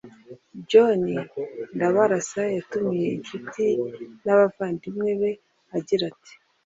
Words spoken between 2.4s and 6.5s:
yatumiye incuti n’abandimwe be agira ati